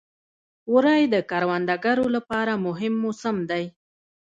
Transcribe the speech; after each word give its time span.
وری 0.73 1.01
د 1.13 1.15
کروندګرو 1.29 2.05
لپاره 2.15 2.53
مهم 2.65 2.93
موسم 3.03 3.35
دی. 3.49 3.63